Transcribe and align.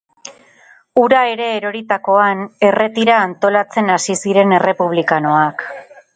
Hura 1.01 1.19
ere 1.33 1.49
eroritakoan, 1.57 2.41
erretira 2.71 3.19
antolatzen 3.27 3.93
hasi 3.99 4.19
ziren 4.25 4.59
errepublikanoak. 4.61 5.65